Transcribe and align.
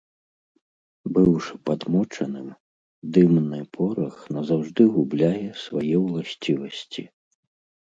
Быўшы 1.17 1.53
падмочаным, 1.69 2.47
дымны 3.19 3.61
порах 3.79 4.15
назаўжды 4.39 4.83
губляе 4.97 5.47
свае 5.67 5.95
ўласцівасці. 6.09 7.09